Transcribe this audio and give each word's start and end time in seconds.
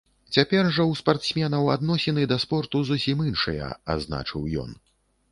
Цяпер 0.35 0.67
жа 0.75 0.83
ў 0.83 0.99
спартсменаў 1.01 1.67
адносіны 1.73 2.23
да 2.31 2.37
спорту 2.45 2.81
зусім 2.89 3.21
іншыя, 3.27 3.67
адзначыў 3.97 4.49
ён. 4.63 4.71